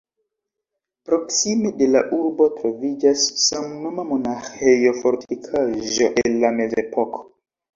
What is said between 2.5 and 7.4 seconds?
troviĝas samnoma monaĥejo-fortikaĵo el la Mezepoko.